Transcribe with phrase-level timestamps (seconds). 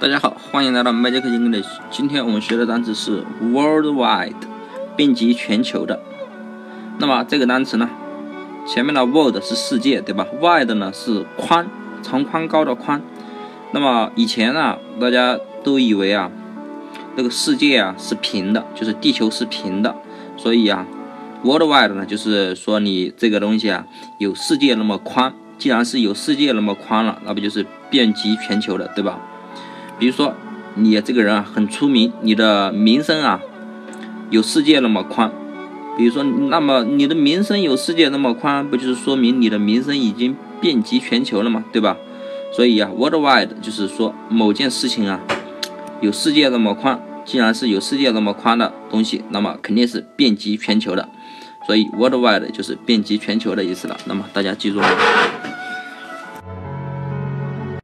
[0.00, 1.66] 大家好，欢迎来到 Magic English。
[1.90, 4.32] 今天我们学的单词是 worldwide，
[4.96, 6.00] 遍及全球的。
[6.98, 7.86] 那么这个单词呢，
[8.66, 11.68] 前面的 world 是世界，对吧？wide 呢是宽，
[12.00, 13.02] 长宽高的宽。
[13.72, 16.30] 那么以前呢，大家都以为啊，
[17.14, 19.94] 这个世界啊是平的，就是地球是平的。
[20.38, 20.86] 所以啊
[21.44, 23.84] ，worldwide 呢就是说你这个东西啊
[24.16, 25.34] 有世界那么宽。
[25.58, 29.20] 既然是有世界那么宽了，那不就是遍及全球的，对吧？
[30.00, 30.34] 比如说，
[30.76, 33.40] 你这个人啊很出名，你的名声啊
[34.30, 35.30] 有世界那么宽。
[35.98, 41.62] 比如说，那么你的名声有世界那么宽，不就是说明你的名声已经遍及全球了吗？
[41.70, 41.98] 对吧？
[42.56, 45.20] 所以啊，worldwide 就是说某件事情啊
[46.00, 46.98] 有世界那么宽。
[47.26, 51.06] 既然是有世界那么宽的东西，那么肯定是遍及全球的。
[51.66, 53.96] 所以 worldwide 就是遍及全球的意思了。
[54.06, 54.88] 那么大家记住了。